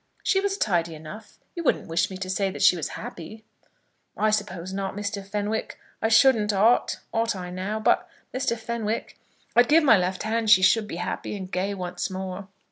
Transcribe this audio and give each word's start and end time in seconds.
"She 0.23 0.39
was 0.39 0.57
tidy 0.57 0.95
enough. 0.95 1.37
You 1.53 1.61
wouldn't 1.63 1.87
wish 1.87 2.09
me 2.09 2.17
to 2.17 2.27
say 2.27 2.49
that 2.49 2.63
she 2.63 2.75
was 2.75 2.87
happy?" 2.97 3.45
"I 4.17 4.31
suppose 4.31 4.73
not, 4.73 4.95
Mr. 4.95 5.23
Fenwick. 5.23 5.77
I 6.01 6.07
shouldn't 6.09 6.51
ought; 6.51 6.97
ought 7.13 7.35
I, 7.35 7.51
now? 7.51 7.79
But, 7.79 8.09
Mr. 8.33 8.57
Fenwick, 8.57 9.19
I'd 9.55 9.67
give 9.69 9.83
my 9.83 9.99
left 9.99 10.23
hand 10.23 10.49
she 10.49 10.63
should 10.63 10.87
be 10.87 10.95
happy 10.95 11.35
and 11.37 11.51
gay 11.51 11.75
once 11.75 12.09
more. 12.09 12.47